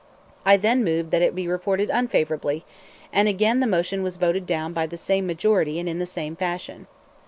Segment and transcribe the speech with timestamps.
[0.47, 2.65] I then moved that it be reported unfavorably,
[3.13, 6.35] and again the motion was voted down by the same majority and in the same
[6.35, 6.87] fashion.